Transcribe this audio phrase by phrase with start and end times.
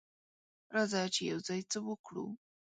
[0.73, 2.25] راځه چې یوځای څه وکړو.